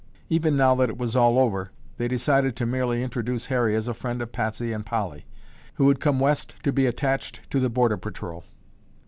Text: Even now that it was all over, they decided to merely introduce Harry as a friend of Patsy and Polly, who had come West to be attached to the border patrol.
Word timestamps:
Even 0.29 0.57
now 0.57 0.73
that 0.73 0.89
it 0.89 0.97
was 0.97 1.15
all 1.15 1.37
over, 1.37 1.69
they 1.97 2.07
decided 2.07 2.55
to 2.55 2.65
merely 2.65 3.03
introduce 3.03 3.45
Harry 3.45 3.75
as 3.75 3.87
a 3.87 3.93
friend 3.93 4.19
of 4.19 4.31
Patsy 4.31 4.73
and 4.73 4.83
Polly, 4.83 5.27
who 5.75 5.87
had 5.89 5.99
come 5.99 6.19
West 6.19 6.55
to 6.63 6.71
be 6.73 6.87
attached 6.87 7.41
to 7.51 7.59
the 7.59 7.69
border 7.69 7.97
patrol. 7.97 8.43